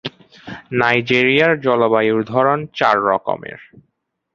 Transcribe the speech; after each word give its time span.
নাইজেরিয়ার 0.71 1.53
জলবায়ুর 1.59 2.21
ধরন 2.23 2.59
চার 2.75 2.95
রকমের। 3.05 3.59